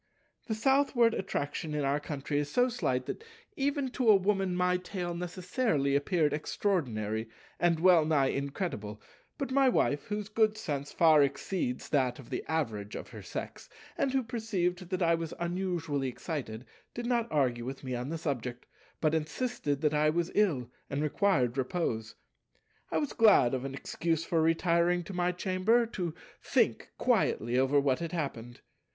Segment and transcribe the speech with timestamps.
[0.47, 3.23] The Southward attraction in our country is so slight that
[3.55, 8.99] even to a Woman my tale necessarily appeared extraordinary and well nigh incredible;
[9.37, 13.69] but my Wife, whose good sense far exceeds that of the average of her Sex,
[13.95, 16.65] and who perceived that I was unusually excited,
[16.95, 18.65] did not argue with me on the subject,
[19.01, 22.15] but insisted that I was ill and required repose.
[22.89, 27.79] I was glad of an excuse for retiring to my chamber to think quietly over
[27.79, 28.61] what had happened.